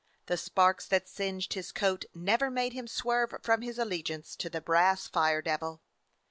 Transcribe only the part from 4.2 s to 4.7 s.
to the